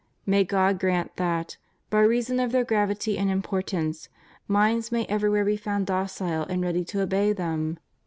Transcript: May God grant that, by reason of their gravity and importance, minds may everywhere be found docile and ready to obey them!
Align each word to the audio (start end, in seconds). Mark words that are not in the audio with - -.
May 0.25 0.43
God 0.43 0.79
grant 0.79 1.15
that, 1.17 1.57
by 1.91 1.99
reason 1.99 2.39
of 2.39 2.51
their 2.51 2.63
gravity 2.63 3.19
and 3.19 3.29
importance, 3.29 4.09
minds 4.47 4.91
may 4.91 5.05
everywhere 5.05 5.45
be 5.45 5.57
found 5.57 5.85
docile 5.85 6.41
and 6.49 6.63
ready 6.63 6.83
to 6.85 7.01
obey 7.01 7.33
them! 7.33 7.77